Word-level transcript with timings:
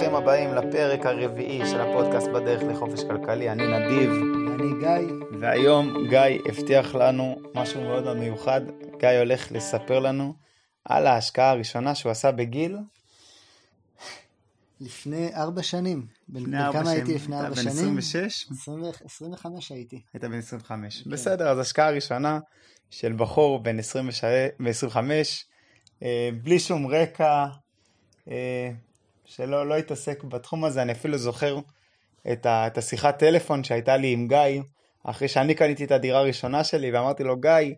ברוכים 0.00 0.16
הבאים 0.16 0.54
לפרק 0.54 1.06
הרביעי 1.06 1.66
של 1.66 1.80
הפודקאסט 1.80 2.26
בדרך 2.28 2.62
לחופש 2.62 3.04
כלכלי. 3.04 3.50
אני 3.50 3.62
נדיב. 3.66 4.10
ואני 4.10 4.80
גיא. 4.80 5.14
והיום 5.40 6.08
גיא 6.08 6.18
הבטיח 6.48 6.94
לנו 6.94 7.36
משהו 7.54 7.80
מאוד 7.82 8.04
מאוד 8.04 8.16
מיוחד. 8.16 8.60
גיא 9.00 9.08
הולך 9.08 9.52
לספר 9.52 9.98
לנו 9.98 10.34
על 10.84 11.06
ההשקעה 11.06 11.50
הראשונה 11.50 11.94
שהוא 11.94 12.12
עשה 12.12 12.32
בגיל. 12.32 12.76
לפני 14.80 15.34
ארבע 15.34 15.62
שנים. 15.62 16.06
לפני 16.28 16.58
ארבע 16.62 16.80
כמה 16.80 16.90
הייתי 16.90 17.14
לפני 17.14 17.36
ארבע 17.36 17.56
שנים? 17.56 17.94
בן 17.94 17.98
26? 17.98 18.46
25 19.04 19.72
הייתי. 19.72 20.00
היית 20.14 20.24
בן 20.24 20.38
25. 20.38 21.02
כן. 21.02 21.10
בסדר, 21.10 21.48
אז 21.48 21.58
השקעה 21.58 21.90
ראשונה 21.90 22.38
של 22.90 23.12
בחור 23.12 23.62
בן 23.62 23.78
25, 23.78 25.44
אה, 26.02 26.30
בלי 26.42 26.58
שום 26.58 26.86
רקע, 26.86 27.46
אה, 28.30 28.70
שלא 29.36 29.66
לא 29.66 29.76
התעסק 29.76 30.24
בתחום 30.24 30.64
הזה. 30.64 30.82
אני 30.82 30.92
אפילו 30.92 31.18
זוכר 31.18 31.58
את, 32.32 32.46
ה, 32.46 32.66
את 32.66 32.78
השיחת 32.78 33.18
טלפון 33.18 33.64
שהייתה 33.64 33.96
לי 33.96 34.12
עם 34.12 34.28
גיא, 34.28 34.62
אחרי 35.04 35.28
שאני 35.28 35.54
קניתי 35.54 35.84
את 35.84 35.90
הדירה 35.90 36.18
הראשונה 36.18 36.64
שלי, 36.64 36.90
ואמרתי 36.90 37.24
לו, 37.24 37.36
גיא, 37.40 37.74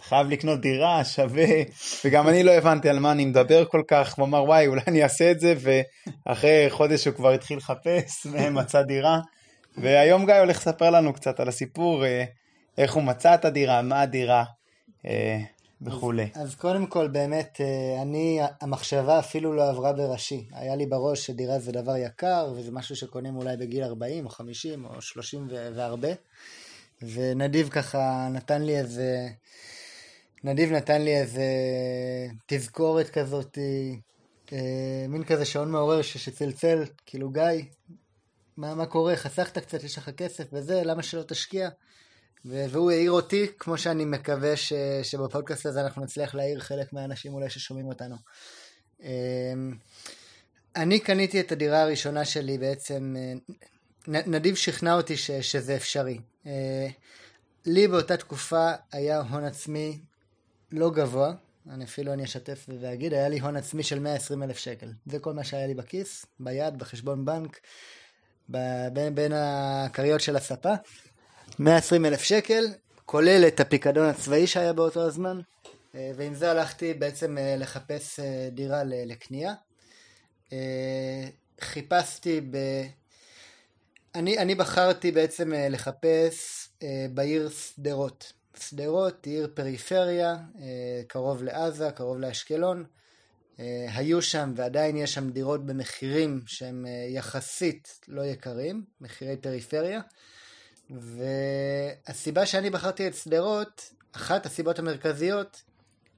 חייב 0.00 0.28
לקנות 0.28 0.60
דירה, 0.60 1.04
שווה, 1.04 1.46
וגם 2.04 2.28
אני 2.28 2.42
לא 2.42 2.52
הבנתי 2.52 2.88
על 2.88 2.98
מה 2.98 3.12
אני 3.12 3.24
מדבר 3.24 3.64
כל 3.64 3.82
כך, 3.88 4.14
הוא 4.14 4.26
אמר, 4.26 4.44
וואי, 4.44 4.66
אולי 4.66 4.80
אני 4.86 5.02
אעשה 5.02 5.30
את 5.30 5.40
זה, 5.40 5.54
ואחרי 6.26 6.66
חודש 6.70 7.06
הוא 7.06 7.14
כבר 7.14 7.30
התחיל 7.30 7.58
לחפש, 7.58 8.26
ומצא 8.32 8.82
דירה. 8.82 9.20
והיום 9.76 10.26
גיא 10.26 10.34
הולך 10.34 10.56
לספר 10.56 10.90
לנו 10.90 11.12
קצת 11.12 11.40
על 11.40 11.48
הסיפור, 11.48 12.04
אה, 12.04 12.24
איך 12.78 12.94
הוא 12.94 13.02
מצא 13.02 13.34
את 13.34 13.44
הדירה, 13.44 13.82
מה 13.82 14.00
הדירה, 14.00 14.44
אה, 15.06 15.38
וכולי. 15.82 16.28
אז 16.34 16.54
קודם 16.54 16.86
כל 16.86 17.08
באמת, 17.08 17.60
אה, 17.60 18.02
אני, 18.02 18.40
המחשבה 18.60 19.18
אפילו 19.18 19.52
לא 19.52 19.68
עברה 19.68 19.92
בראשי. 19.92 20.48
היה 20.52 20.76
לי 20.76 20.86
בראש 20.86 21.26
שדירה 21.26 21.58
זה 21.58 21.72
דבר 21.72 21.96
יקר, 21.96 22.52
וזה 22.56 22.72
משהו 22.72 22.96
שקונים 22.96 23.36
אולי 23.36 23.56
בגיל 23.56 23.84
40 23.84 24.24
או 24.24 24.30
50 24.30 24.84
או 24.84 25.02
30 25.02 25.46
ו- 25.50 25.68
והרבה. 25.74 26.08
ונדיב 27.02 27.68
ככה 27.68 28.28
נתן 28.32 28.62
לי 28.62 28.78
איזה... 28.78 29.28
נדיב 30.44 30.72
נתן 30.72 31.02
לי 31.02 31.16
איזה 31.16 31.46
תזכורת 32.46 33.08
כזאת, 33.10 33.58
אה, 34.52 34.58
מין 35.08 35.24
כזה 35.24 35.44
שעון 35.44 35.70
מעורר 35.70 36.02
ש- 36.02 36.16
שצלצל, 36.16 36.84
כאילו 37.06 37.30
גיא, 37.30 37.42
מה, 38.56 38.74
מה 38.74 38.86
קורה? 38.86 39.16
חסכת 39.16 39.58
קצת, 39.58 39.84
יש 39.84 39.98
לך 39.98 40.10
כסף 40.10 40.44
וזה, 40.52 40.82
למה 40.84 41.02
שלא 41.02 41.22
תשקיע? 41.22 41.68
והוא 42.44 42.90
העיר 42.90 43.10
אותי, 43.10 43.46
כמו 43.58 43.78
שאני 43.78 44.04
מקווה 44.04 44.56
ש- 44.56 44.72
שבפודקאסט 45.02 45.66
הזה 45.66 45.80
אנחנו 45.80 46.04
נצליח 46.04 46.34
להעיר 46.34 46.60
חלק 46.60 46.92
מהאנשים 46.92 47.34
אולי 47.34 47.50
ששומעים 47.50 47.86
אותנו. 47.86 48.16
אמ, 49.02 49.08
אני 50.76 51.00
קניתי 51.00 51.40
את 51.40 51.52
הדירה 51.52 51.82
הראשונה 51.82 52.24
שלי 52.24 52.58
בעצם, 52.58 53.16
אה, 53.18 53.32
נדיב 54.26 54.54
שכנע 54.54 54.94
אותי 54.94 55.16
ש- 55.16 55.30
שזה 55.30 55.76
אפשרי. 55.76 56.18
אה, 56.46 56.88
לי 57.66 57.88
באותה 57.88 58.16
תקופה 58.16 58.70
היה 58.92 59.20
הון 59.20 59.44
עצמי 59.44 59.98
לא 60.72 60.90
גבוה, 60.90 61.32
אני 61.70 61.84
אפילו 61.84 62.12
אני 62.12 62.24
אשתף 62.24 62.66
ואגיד, 62.80 63.14
היה 63.14 63.28
לי 63.28 63.40
הון 63.40 63.56
עצמי 63.56 63.82
של 63.82 63.98
120 63.98 64.42
אלף 64.42 64.58
שקל. 64.58 64.92
זה 65.06 65.18
כל 65.18 65.32
מה 65.32 65.44
שהיה 65.44 65.66
לי 65.66 65.74
בכיס, 65.74 66.26
ביד, 66.40 66.78
בחשבון 66.78 67.24
בנק, 67.24 67.60
ב- 68.50 68.88
בין, 68.92 69.14
בין 69.14 69.32
הכריות 69.34 70.20
של 70.20 70.36
הספה. 70.36 70.74
120 71.60 72.06
אלף 72.06 72.22
שקל, 72.22 72.66
כולל 73.06 73.44
את 73.48 73.60
הפיקדון 73.60 74.08
הצבאי 74.08 74.46
שהיה 74.46 74.72
באותו 74.72 75.06
הזמן, 75.06 75.40
אה, 75.94 76.10
ועם 76.16 76.34
זה 76.34 76.50
הלכתי 76.50 76.94
בעצם 76.94 77.38
אה, 77.38 77.56
לחפש 77.56 78.20
אה, 78.20 78.48
דירה 78.52 78.82
לקנייה. 78.84 79.54
חיפשתי 81.60 82.40
ב... 82.50 82.56
אני, 84.14 84.38
אני 84.38 84.54
בחרתי 84.54 85.12
בעצם 85.12 85.52
לחפש 85.70 86.68
בעיר 87.10 87.50
שדרות. 87.50 88.32
שדרות 88.60 89.24
היא 89.24 89.34
עיר 89.34 89.50
פריפריה, 89.54 90.36
קרוב 91.06 91.42
לעזה, 91.42 91.90
קרוב 91.90 92.18
לאשקלון. 92.18 92.84
היו 93.88 94.22
שם 94.22 94.52
ועדיין 94.56 94.96
יש 94.96 95.14
שם 95.14 95.30
דירות 95.30 95.66
במחירים 95.66 96.42
שהם 96.46 96.86
יחסית 97.08 98.00
לא 98.08 98.22
יקרים, 98.22 98.84
מחירי 99.00 99.36
פריפריה. 99.36 100.00
והסיבה 100.90 102.46
שאני 102.46 102.70
בחרתי 102.70 103.08
את 103.08 103.14
שדרות, 103.14 103.92
אחת 104.12 104.46
הסיבות 104.46 104.78
המרכזיות, 104.78 105.62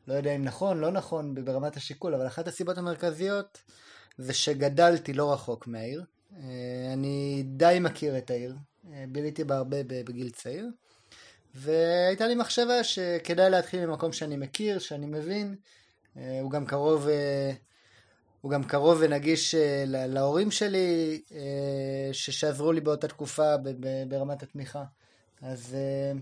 לא 0.08 0.14
יודע 0.14 0.36
אם 0.36 0.44
נכון, 0.44 0.78
לא 0.78 0.90
נכון 0.90 1.34
ברמת 1.44 1.76
השיקול, 1.76 2.14
אבל 2.14 2.26
אחת 2.26 2.48
הסיבות 2.48 2.78
המרכזיות 2.78 3.58
זה 4.18 4.34
שגדלתי 4.34 5.12
לא 5.12 5.32
רחוק 5.32 5.66
מהעיר. 5.66 6.04
אה, 6.36 6.90
אני 6.92 7.42
די 7.46 7.78
מכיר 7.80 8.18
את 8.18 8.30
העיר, 8.30 8.56
אה, 8.92 9.04
ביליתי 9.08 9.44
בה 9.44 9.56
הרבה 9.56 9.76
בגיל 9.82 10.30
צעיר, 10.30 10.68
והייתה 11.54 12.26
לי 12.26 12.34
מחשבה 12.34 12.84
שכדאי 12.84 13.50
להתחיל 13.50 13.86
ממקום 13.86 14.12
שאני 14.12 14.36
מכיר, 14.36 14.78
שאני 14.78 15.06
מבין, 15.06 15.56
אה, 16.16 16.40
הוא 16.40 16.50
גם 16.50 16.66
קרוב, 16.66 17.08
הוא 18.40 18.52
גם 18.52 18.64
קרוב 18.64 18.98
ונגיש 19.00 19.54
אה, 19.54 19.84
לה- 19.86 20.06
להורים 20.06 20.50
שלי, 20.50 21.20
אה, 21.32 22.08
שעזרו 22.12 22.72
לי 22.72 22.80
באותה 22.80 23.08
תקופה 23.08 23.54
ברמת 24.08 24.42
התמיכה. 24.42 24.84
אז 25.42 25.74
אה, 25.74 26.12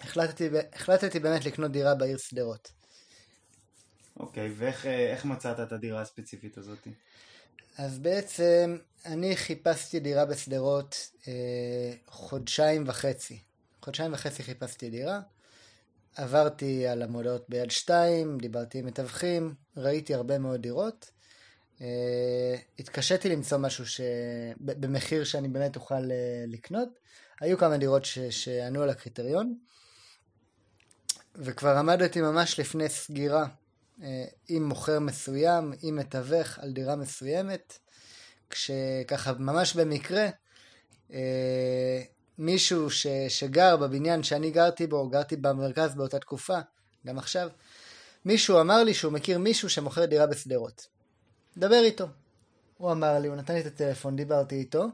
החלטתי, 0.00 0.48
החלטתי 0.72 1.18
באמת 1.20 1.44
לקנות 1.44 1.72
דירה 1.72 1.94
בעיר 1.94 2.18
שדרות. 2.18 2.72
אוקיי, 4.20 4.52
ואיך 4.56 4.86
אה, 4.86 5.12
איך 5.12 5.24
מצאת 5.24 5.60
את 5.60 5.72
הדירה 5.72 6.00
הספציפית 6.00 6.58
הזאת? 6.58 6.88
אז 7.78 7.98
בעצם 7.98 8.76
אני 9.06 9.36
חיפשתי 9.36 10.00
דירה 10.00 10.24
בשדרות 10.24 11.10
אה, 11.28 11.32
חודשיים 12.08 12.84
וחצי. 12.86 13.38
חודשיים 13.82 14.12
וחצי 14.12 14.42
חיפשתי 14.42 14.90
דירה. 14.90 15.20
עברתי 16.16 16.86
על 16.86 17.02
המודעות 17.02 17.44
ביד 17.48 17.70
שתיים, 17.70 18.38
דיברתי 18.38 18.78
עם 18.78 18.86
מתווכים, 18.86 19.54
ראיתי 19.76 20.14
הרבה 20.14 20.38
מאוד 20.38 20.62
דירות. 20.62 21.10
אה, 21.80 22.56
התקשיתי 22.78 23.28
למצוא 23.28 23.58
משהו 23.58 23.86
ש... 23.86 24.00
במחיר 24.60 25.24
שאני 25.24 25.48
באמת 25.48 25.76
אוכל 25.76 25.94
אה, 25.94 26.44
לקנות. 26.46 26.88
היו 27.40 27.58
כמה 27.58 27.76
דירות 27.76 28.04
ש... 28.04 28.18
שענו 28.18 28.82
על 28.82 28.90
הקריטריון. 28.90 29.58
וכבר 31.34 31.76
עמדתי 31.76 32.20
ממש 32.20 32.60
לפני 32.60 32.88
סגירה 32.88 33.46
אה, 34.02 34.24
עם 34.48 34.64
מוכר 34.64 35.00
מסוים, 35.00 35.72
עם 35.82 35.96
מתווך 35.96 36.58
על 36.58 36.72
דירה 36.72 36.96
מסוימת, 36.96 37.78
כשככה 38.50 39.32
ממש 39.38 39.76
במקרה 39.76 40.28
מישהו 42.38 42.90
ש, 42.90 43.06
שגר 43.28 43.76
בבניין 43.76 44.22
שאני 44.22 44.50
גרתי 44.50 44.86
בו, 44.86 45.08
גרתי 45.08 45.36
במרכז 45.36 45.94
באותה 45.94 46.18
תקופה, 46.18 46.58
גם 47.06 47.18
עכשיו, 47.18 47.48
מישהו 48.24 48.60
אמר 48.60 48.84
לי 48.84 48.94
שהוא 48.94 49.12
מכיר 49.12 49.38
מישהו 49.38 49.70
שמוכר 49.70 50.04
דירה 50.04 50.26
בשדרות. 50.26 50.86
דבר 51.56 51.80
איתו. 51.84 52.06
הוא 52.76 52.92
אמר 52.92 53.18
לי, 53.18 53.28
הוא 53.28 53.36
נתן 53.36 53.54
לי 53.54 53.60
את 53.60 53.66
הטלפון, 53.66 54.16
דיברתי 54.16 54.54
איתו. 54.54 54.86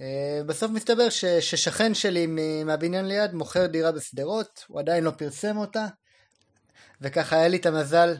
אה, 0.00 0.40
בסוף 0.46 0.70
מסתבר 0.70 1.08
ש, 1.08 1.24
ששכן 1.24 1.94
שלי 1.94 2.26
מהבניין 2.64 3.08
ליד 3.08 3.34
מוכר 3.34 3.66
דירה 3.66 3.92
בשדרות, 3.92 4.64
הוא 4.68 4.80
עדיין 4.80 5.04
לא 5.04 5.10
פרסם 5.10 5.56
אותה, 5.56 5.86
וככה 7.00 7.36
היה 7.36 7.48
לי 7.48 7.56
את 7.56 7.66
המזל 7.66 8.16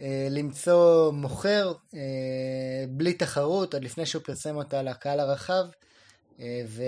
אה, 0.00 0.28
למצוא 0.30 1.12
מוכר 1.12 1.72
אה, 1.94 2.84
בלי 2.88 3.14
תחרות, 3.14 3.74
עוד 3.74 3.84
לפני 3.84 4.06
שהוא 4.06 4.22
פרסם 4.22 4.56
אותה 4.56 4.82
לקהל 4.82 5.20
הרחב, 5.20 5.64
ו... 6.66 6.82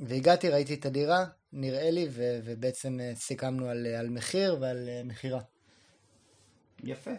והגעתי, 0.00 0.48
ראיתי 0.48 0.74
את 0.74 0.86
הדירה, 0.86 1.24
נראה 1.52 1.90
לי, 1.90 2.08
ו... 2.10 2.40
ובעצם 2.44 2.98
סיכמנו 3.14 3.68
על, 3.68 3.86
על 3.86 4.08
מחיר 4.08 4.56
ועל 4.60 4.88
מכירה. 5.04 5.40
יפה. 6.84 7.10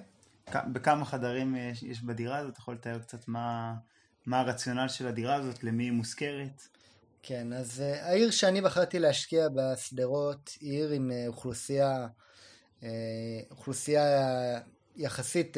בכמה 0.56 1.06
חדרים 1.06 1.56
אה, 1.56 1.62
יש, 1.62 1.84
יש 1.84 2.02
בדירה 2.02 2.38
הזאת? 2.38 2.54
אתה 2.54 2.60
יכול 2.60 2.74
לתאר 2.74 3.00
קצת 3.00 3.28
מה, 3.28 3.74
מה 4.26 4.40
הרציונל 4.40 4.88
של 4.88 5.08
הדירה 5.08 5.36
הזאת, 5.36 5.64
למי 5.64 5.84
היא 5.84 5.92
מושכרת? 5.92 6.68
כן, 7.24 7.54
אז 7.54 7.80
uh, 7.80 7.84
העיר 7.84 8.32
שאני 8.32 8.62
בחרתי 8.62 9.00
להשקיע 9.00 9.48
בשדרות 9.50 10.52
היא 10.62 10.72
עיר 10.72 10.92
עם 10.92 11.12
uh, 11.12 11.28
אוכלוסייה, 11.28 12.08
uh, 12.82 12.86
אוכלוסייה 13.52 14.04
יחסית, 14.96 15.58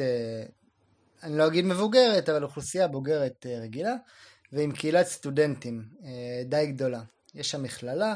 אני 1.22 1.38
לא 1.38 1.46
אגיד 1.46 1.64
מבוגרת, 1.64 2.28
אבל 2.28 2.42
אוכלוסייה 2.42 2.88
בוגרת 2.88 3.46
רגילה, 3.46 3.94
ועם 4.52 4.72
קהילת 4.72 5.06
סטודנטים 5.06 5.84
די 6.44 6.66
גדולה. 6.66 7.02
יש 7.34 7.50
שם 7.50 7.62
מכללה, 7.62 8.14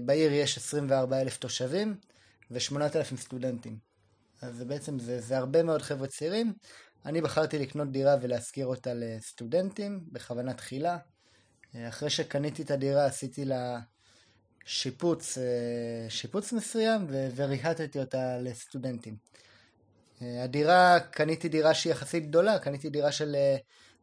בעיר 0.00 0.32
יש 0.32 0.56
24 0.56 1.20
אלף 1.20 1.36
תושבים 1.36 1.96
ו-8,000 2.50 3.16
סטודנטים. 3.16 3.89
אז 4.42 4.62
בעצם, 4.62 4.98
זה, 4.98 5.20
זה 5.20 5.38
הרבה 5.38 5.62
מאוד 5.62 5.82
חבר'ה 5.82 6.06
צעירים. 6.06 6.52
אני 7.06 7.20
בחרתי 7.20 7.58
לקנות 7.58 7.92
דירה 7.92 8.16
ולהשכיר 8.20 8.66
אותה 8.66 8.90
לסטודנטים, 8.94 10.00
בכוונה 10.12 10.54
תחילה. 10.54 10.98
אחרי 11.76 12.10
שקניתי 12.10 12.62
את 12.62 12.70
הדירה 12.70 13.06
עשיתי 13.06 13.44
לה 13.44 13.80
שיפוץ, 14.64 15.38
אה, 15.38 16.10
שיפוץ 16.10 16.52
מסוים 16.52 17.06
וריהטתי 17.36 17.98
אותה 18.00 18.38
לסטודנטים. 18.38 19.16
אה, 20.22 20.42
הדירה, 20.44 21.00
קניתי 21.00 21.48
דירה 21.48 21.74
שהיא 21.74 21.90
יחסית 21.90 22.26
גדולה, 22.26 22.58
קניתי 22.58 22.90
דירה 22.90 23.12
של 23.12 23.34
אה, 23.34 23.56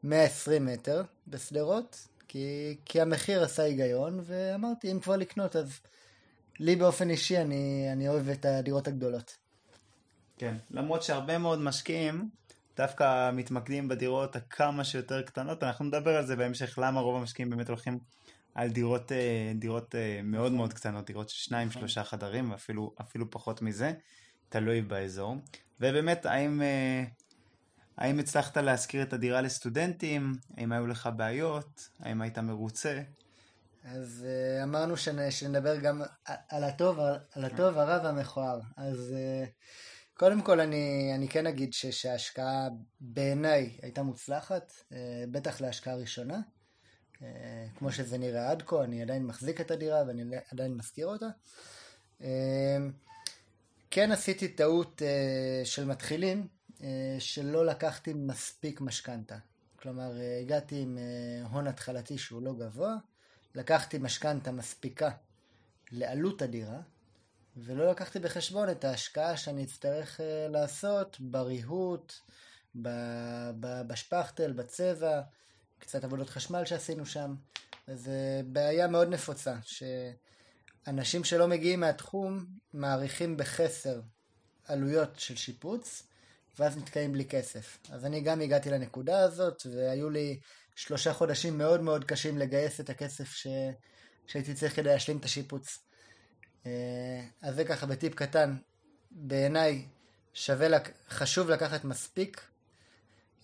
120 0.04 0.66
מטר 0.66 1.04
בשדרות, 1.28 2.08
כי, 2.28 2.78
כי 2.86 3.02
המחיר 3.02 3.44
עשה 3.44 3.64
היגיון, 3.64 4.20
ואמרתי, 4.24 4.92
אם 4.92 5.00
כבר 5.00 5.16
לקנות, 5.16 5.56
אז 5.56 5.80
לי 6.60 6.76
באופן 6.76 7.10
אישי, 7.10 7.38
אני, 7.38 7.90
אני 7.92 8.10
אוהב 8.10 8.30
את 8.30 8.46
הדירות 8.46 8.88
הגדולות. 8.88 9.47
כן, 10.38 10.56
למרות 10.72 11.04
שהרבה 11.04 11.38
מאוד 11.38 11.60
משקיעים 11.60 12.30
דווקא 12.78 13.32
מתמקדים 13.32 13.88
בדירות 13.88 14.36
הכמה 14.36 14.84
שיותר 14.84 15.22
קטנות, 15.22 15.64
אנחנו 15.64 15.86
נדבר 15.86 16.16
על 16.16 16.26
זה 16.26 16.36
בהמשך, 16.36 16.80
למה 16.82 17.00
רוב 17.00 17.16
המשקיעים 17.16 17.50
באמת 17.50 17.70
הולכים 17.70 18.00
על 18.56 18.70
דירות, 18.70 19.12
אה, 19.12 19.52
דירות 19.56 19.96
אה, 19.96 20.20
מאוד 20.24 20.52
מאוד 20.52 20.74
קטנות, 20.74 21.06
דירות 21.06 21.30
של 21.30 21.36
שניים, 21.36 21.68
נכון. 21.68 21.80
שלושה 21.80 22.04
חדרים, 22.04 22.54
אפילו, 22.54 22.94
אפילו 23.02 23.32
פחות 23.32 23.62
מזה, 23.62 23.94
תלוי 24.50 24.82
באזור. 24.82 25.36
ובאמת, 25.80 26.26
האם, 26.26 26.62
אה, 26.62 27.04
האם 27.98 28.20
הצלחת 28.20 28.58
להשכיר 28.58 29.02
את 29.02 29.14
הדירה 29.14 29.42
לסטודנטים? 29.42 30.34
האם 30.58 30.72
היו 30.72 30.88
לך 30.88 31.10
בעיות? 31.16 31.90
האם 32.00 32.22
היית 32.22 32.38
מרוצה? 32.38 33.02
אז 33.92 34.26
uh, 34.26 34.64
אמרנו 34.64 34.98
שנ, 34.98 35.32
שנדבר 35.32 35.76
גם 35.80 36.02
על 36.50 36.64
הטוב, 36.64 37.00
על 37.32 37.46
הטוב, 37.46 37.78
הרע 37.78 38.00
והמכוער. 38.04 38.60
אז 38.78 39.14
uh, 39.16 39.48
קודם 40.18 40.42
כל 40.42 40.60
אני, 40.60 41.12
אני 41.16 41.28
כן 41.28 41.48
אגיד 41.48 41.74
ש, 41.74 41.86
שההשקעה 41.86 42.68
בעיניי 43.00 43.78
הייתה 43.82 44.04
מוצלחת, 44.04 44.72
uh, 44.72 44.94
בטח 45.32 45.62
להשקעה 45.62 45.96
ראשונה. 45.96 46.40
Uh, 47.16 47.20
כמו 47.78 47.92
שזה 47.92 48.18
נראה 48.18 48.52
עד 48.52 48.62
כה, 48.62 48.84
אני 48.84 49.02
עדיין 49.02 49.26
מחזיק 49.26 49.62
את 49.62 49.72
הדירה 49.72 50.04
ואני 50.08 50.24
עדיין 50.52 50.74
משכיר 50.74 51.08
אותה. 51.08 51.28
Uh, 52.20 52.24
כן 53.92 54.12
עשיתי 54.12 54.48
טעות 54.48 55.02
של 55.64 55.86
מתחילים, 55.86 56.48
שלא 57.20 57.66
לקחתי 57.66 58.14
מספיק 58.14 58.82
משכנתה. 58.82 59.38
כלומר, 59.80 60.12
הגעתי 60.42 60.82
עם 60.82 60.98
הון 61.52 61.68
התחלתי 61.68 62.18
שהוא 62.18 62.42
לא 62.42 62.54
גבוה. 62.54 62.96
לקחתי 63.56 63.98
משכנתה 63.98 64.52
מספיקה 64.52 65.10
לעלות 65.92 66.42
הדירה, 66.42 66.80
ולא 67.58 67.92
לקחתי 67.92 68.20
בחשבון 68.20 68.70
את 68.70 68.86
ההשקעה 68.86 69.38
שאני 69.38 69.64
אצטרך 69.64 70.20
uh, 70.20 70.52
לעשות 70.52 71.18
בריהוט, 71.20 72.14
בשפכטל, 73.88 74.54
בצבע, 74.54 75.22
קצת 75.80 76.04
עבודות 76.04 76.30
חשמל 76.30 76.66
שעשינו 76.66 77.06
שם. 77.06 77.36
וזו 77.88 78.12
בעיה 78.46 78.88
מאוד 78.88 79.10
נפוצה, 79.10 79.56
שאנשים 79.64 81.24
שלא 81.24 81.48
מגיעים 81.48 81.80
מהתחום 81.80 82.46
מעריכים 82.74 83.38
בחסר 83.38 84.02
עלויות 84.68 85.20
של 85.20 85.36
שיפוץ, 85.36 86.04
ואז 86.60 86.78
נתקעים 86.78 87.12
בלי 87.12 87.26
כסף. 87.26 87.78
אז 87.90 88.06
אני 88.06 88.22
גם 88.22 88.42
הגעתי 88.42 88.70
לנקודה 88.70 89.20
הזאת, 89.20 89.64
והיו 89.72 90.10
לי 90.10 90.40
שלושה 90.76 91.14
חודשים 91.14 91.58
מאוד 91.58 91.82
מאוד 91.82 92.04
קשים 92.06 92.38
לגייס 92.38 92.80
את 92.80 92.90
הכסף 92.90 93.32
ש... 93.32 93.48
שהייתי 94.28 94.54
צריך 94.54 94.76
כדי 94.76 94.90
להשלים 94.90 95.18
את 95.18 95.26
השיפוץ. 95.26 95.87
אז 97.42 97.56
זה 97.56 97.66
ככה 97.68 97.86
בטיפ 97.86 98.16
קטן, 98.16 98.56
בעיניי 99.12 99.86
שווה, 100.34 100.68
לק... 100.68 100.92
חשוב 101.10 101.50
לקחת 101.50 101.84
מספיק 101.84 102.48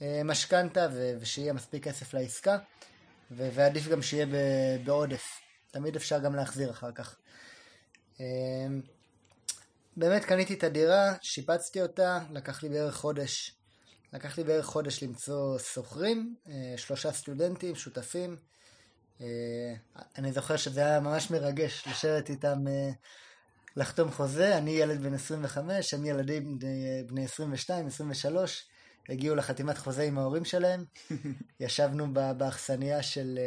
משכנתה 0.01 0.87
ו... 0.93 1.13
ושיהיה 1.19 1.53
מספיק 1.53 1.83
כסף 1.83 2.13
לעסקה, 2.13 2.57
ו... 3.31 3.49
ועדיף 3.53 3.87
גם 3.87 4.01
שיהיה 4.01 4.25
ב... 4.25 4.35
בעודף. 4.85 5.23
תמיד 5.71 5.95
אפשר 5.95 6.19
גם 6.19 6.35
להחזיר 6.35 6.71
אחר 6.71 6.91
כך. 6.91 7.17
באמת 9.97 10.25
קניתי 10.25 10.53
את 10.53 10.63
הדירה, 10.63 11.13
שיפצתי 11.21 11.81
אותה, 11.81 12.19
לקח 12.31 12.63
לי 12.63 12.69
בערך 12.69 12.95
חודש 12.95 13.55
לקח 14.13 14.37
לי 14.37 14.43
בערך 14.43 14.65
חודש 14.65 15.03
למצוא 15.03 15.59
שוכרים, 15.59 16.35
שלושה 16.77 17.11
סטודנטים, 17.11 17.75
שותפים. 17.75 18.37
אני 20.17 20.31
זוכר 20.31 20.57
שזה 20.57 20.85
היה 20.85 20.99
ממש 20.99 21.31
מרגש 21.31 21.83
לשבת 21.87 22.29
איתם, 22.29 22.65
לחתום 23.75 24.11
חוזה. 24.11 24.57
אני 24.57 24.71
ילד 24.71 25.01
בן 25.01 25.13
25, 25.13 25.93
הם 25.93 26.05
ילדים 26.05 26.59
בני 27.07 27.23
22, 27.25 27.87
23. 27.87 28.65
הגיעו 29.09 29.35
לחתימת 29.35 29.77
חוזה 29.77 30.03
עם 30.03 30.17
ההורים 30.17 30.45
שלהם. 30.45 30.85
ישבנו 31.59 32.13
באכסניה 32.13 33.03
של, 33.03 33.39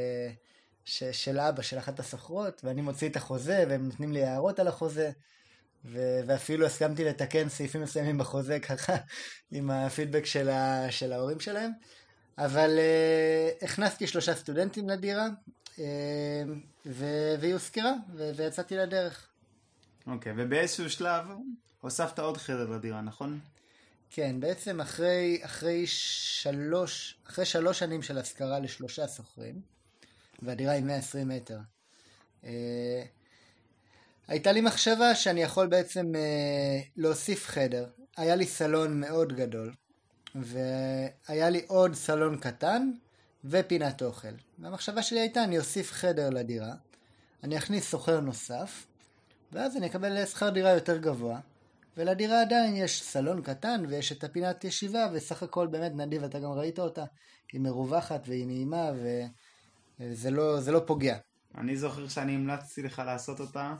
של 1.12 1.38
אבא, 1.38 1.62
של 1.62 1.78
אחת 1.78 2.00
הסוחרות, 2.00 2.60
ואני 2.64 2.82
מוציא 2.82 3.08
את 3.08 3.16
החוזה, 3.16 3.64
והם 3.68 3.84
נותנים 3.84 4.12
לי 4.12 4.24
הערות 4.24 4.58
על 4.58 4.68
החוזה. 4.68 5.10
ו- 5.84 6.20
ואפילו 6.26 6.66
הסכמתי 6.66 7.04
לתקן 7.04 7.48
סעיפים 7.48 7.82
מסוימים 7.82 8.18
בחוזה 8.18 8.60
ככה 8.68 8.96
עם 9.52 9.70
הפידבק 9.70 10.26
של, 10.26 10.48
ה- 10.48 10.90
של 10.90 11.12
ההורים 11.12 11.40
שלהם. 11.40 11.70
אבל 12.38 12.78
uh, 12.78 13.64
הכנסתי 13.64 14.06
שלושה 14.06 14.34
סטודנטים 14.34 14.88
לדירה 14.88 15.26
והיא 16.86 17.52
הוזכרה 17.52 17.92
ויצאתי 18.14 18.76
לדרך. 18.76 19.28
אוקיי, 20.06 20.32
okay, 20.32 20.34
ובאיזשהו 20.38 20.90
שלב 20.90 21.24
הוספת 21.80 22.18
עוד 22.18 22.36
חדר 22.36 22.70
לדירה, 22.70 23.00
נכון? 23.00 23.40
כן, 24.10 24.40
בעצם 24.40 24.80
אחרי, 24.80 25.38
אחרי, 25.42 25.86
שלוש, 25.86 27.16
אחרי 27.26 27.44
שלוש 27.44 27.78
שנים 27.78 28.02
של 28.02 28.18
השכרה 28.18 28.58
לשלושה 28.58 29.08
שוכרים, 29.08 29.60
והדירה 30.42 30.72
היא 30.72 30.84
120 30.84 31.28
מטר, 31.28 31.58
uh, 32.42 32.46
הייתה 34.28 34.52
לי 34.52 34.60
מחשבה 34.60 35.14
שאני 35.14 35.42
יכול 35.42 35.66
בעצם 35.66 36.12
אה, 36.14 36.80
להוסיף 36.96 37.46
חדר. 37.46 37.86
היה 38.16 38.36
לי 38.36 38.46
סלון 38.46 39.00
מאוד 39.00 39.32
גדול, 39.32 39.72
והיה 40.34 41.50
לי 41.50 41.64
עוד 41.66 41.94
סלון 41.94 42.38
קטן 42.38 42.90
ופינת 43.50 44.02
אוכל. 44.02 44.28
והמחשבה 44.58 45.02
שלי 45.02 45.20
הייתה, 45.20 45.44
אני 45.44 45.58
אוסיף 45.58 45.92
חדר 45.92 46.30
לדירה, 46.30 46.74
אני 47.44 47.58
אכניס 47.58 47.90
סוחר 47.90 48.20
נוסף, 48.20 48.86
ואז 49.52 49.76
אני 49.76 49.86
אקבל 49.86 50.24
שכר 50.24 50.50
דירה 50.50 50.70
יותר 50.70 50.96
גבוה, 50.96 51.40
ולדירה 51.96 52.40
עדיין 52.40 52.76
יש 52.76 53.02
סלון 53.02 53.42
קטן 53.42 53.84
ויש 53.88 54.12
את 54.12 54.24
הפינת 54.24 54.64
ישיבה, 54.64 55.06
וסך 55.12 55.42
הכל 55.42 55.66
באמת, 55.66 55.92
נדיב, 55.94 56.24
אתה 56.24 56.38
גם 56.38 56.50
ראית 56.50 56.78
אותה, 56.78 57.04
היא 57.52 57.60
מרווחת 57.60 58.22
והיא 58.26 58.46
נעימה, 58.46 58.90
וזה 60.00 60.30
לא, 60.30 60.58
לא 60.72 60.82
פוגע. 60.86 61.16
אני 61.58 61.76
זוכר 61.76 62.08
שאני 62.08 62.34
המלצתי 62.34 62.82
לך 62.82 63.02
לעשות 63.06 63.40
אותה. 63.40 63.74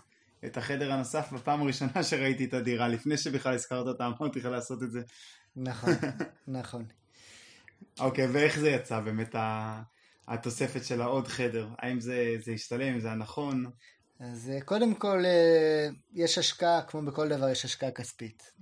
את 0.45 0.57
החדר 0.57 0.93
הנוסף 0.93 1.33
בפעם 1.33 1.63
הראשונה 1.63 2.03
שראיתי 2.11 2.45
את 2.45 2.55
הדירה, 2.55 2.89
לפני 2.89 3.17
שבכלל 3.17 3.55
הזכרת 3.55 3.87
אותה, 3.87 4.07
אמרתי 4.07 4.39
לך 4.39 4.45
לעשות 4.45 4.83
את 4.83 4.91
זה. 4.91 5.03
נכון, 5.57 5.93
נכון. 6.49 6.85
אוקיי, 8.01 8.27
ואיך 8.27 8.59
זה 8.59 8.71
יצא 8.71 9.01
באמת 9.01 9.35
התוספת 10.29 10.85
של 10.85 11.03
העוד 11.03 11.29
חדר? 11.29 11.69
האם 11.79 12.01
זה, 12.01 12.35
זה 12.45 12.53
השתלם, 12.53 13.01
זה 13.01 13.11
נכון? 13.11 13.71
אז 14.21 14.53
קודם 14.65 14.95
כל, 14.95 15.25
יש 16.13 16.39
השקעה, 16.39 16.83
כמו 16.83 17.03
בכל 17.03 17.29
דבר, 17.29 17.49
יש 17.49 17.65
השקעה 17.65 17.91
כספית. 17.91 18.53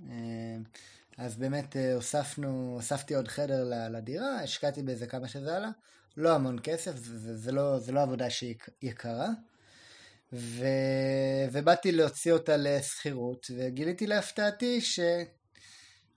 אז 1.17 1.37
באמת 1.37 1.75
הוספנו, 1.95 2.73
הוספתי 2.75 3.15
עוד 3.15 3.27
חדר 3.27 3.63
לדירה, 3.89 4.39
השקעתי 4.39 4.83
בזה 4.83 5.07
כמה 5.07 5.27
שזה 5.27 5.55
עלה, 5.57 5.69
לא 6.17 6.35
המון 6.35 6.57
כסף, 6.63 6.95
זה, 6.95 7.37
זה, 7.37 7.51
לא, 7.51 7.79
זה 7.79 7.91
לא 7.91 8.01
עבודה 8.01 8.29
שהיא 8.29 8.55
יקרה. 8.81 9.27
ו... 10.33 10.65
ובאתי 11.51 11.91
להוציא 11.91 12.33
אותה 12.33 12.57
לשכירות, 12.57 13.47
וגיליתי 13.57 14.07
להפתעתי 14.07 14.81
ש... 14.81 14.99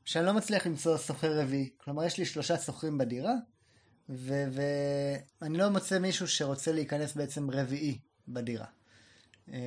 שאני 0.08 0.26
לא 0.26 0.34
מצליח 0.34 0.66
למצוא 0.66 0.98
שוכר 0.98 1.40
רביעי. 1.40 1.70
כלומר, 1.84 2.04
יש 2.04 2.18
לי 2.18 2.24
שלושה 2.24 2.58
שוכרים 2.58 2.98
בדירה, 2.98 3.34
ו... 4.08 4.34
ואני 5.40 5.58
לא 5.58 5.68
מוצא 5.68 5.98
מישהו 5.98 6.28
שרוצה 6.28 6.72
להיכנס 6.72 7.14
בעצם 7.14 7.50
רביעי 7.50 7.98
בדירה. 8.28 8.66
אה, 9.52 9.58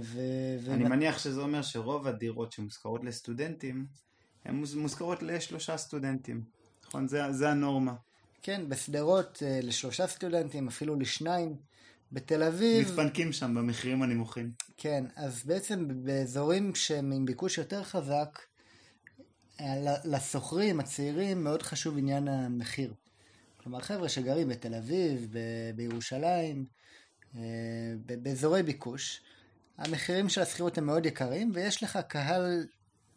ו... 0.00 0.20
אני 0.68 0.84
ו... 0.84 0.88
מניח 0.88 1.18
שזה 1.18 1.40
אומר 1.40 1.62
שרוב 1.62 2.06
הדירות 2.06 2.52
שמושכרות 2.52 3.04
לסטודנטים, 3.04 3.86
הן 4.44 4.64
מושכרות 4.76 5.22
לשלושה 5.22 5.76
סטודנטים. 5.76 6.44
נכון? 6.86 7.08
זה, 7.08 7.32
זה 7.32 7.50
הנורמה. 7.50 7.94
כן, 8.42 8.68
בשדרות 8.68 9.42
אה, 9.46 9.60
לשלושה 9.62 10.06
סטודנטים, 10.06 10.68
אפילו 10.68 10.96
לשניים. 10.96 11.56
בתל 12.12 12.42
אביב... 12.42 12.88
מתפנקים 12.88 13.32
שם 13.32 13.54
במחירים 13.54 14.02
הנמוכים. 14.02 14.50
כן, 14.76 15.04
אז 15.16 15.44
בעצם 15.44 16.04
באזורים 16.04 16.74
שהם 16.74 17.12
עם 17.12 17.24
ביקוש 17.24 17.58
יותר 17.58 17.84
חזק, 17.84 18.38
לסוחרים 20.04 20.80
הצעירים 20.80 21.44
מאוד 21.44 21.62
חשוב 21.62 21.98
עניין 21.98 22.28
המחיר. 22.28 22.94
כלומר, 23.56 23.80
חבר'ה 23.80 24.08
שגרים 24.08 24.48
בתל 24.48 24.74
אביב, 24.74 25.28
ב- 25.32 25.76
בירושלים, 25.76 26.66
אה, 27.36 27.42
באזורי 28.04 28.62
ביקוש, 28.62 29.20
המחירים 29.78 30.28
של 30.28 30.40
השכירות 30.40 30.78
הם 30.78 30.86
מאוד 30.86 31.06
יקרים, 31.06 31.50
ויש 31.54 31.82
לך 31.82 31.98
קהל 32.08 32.66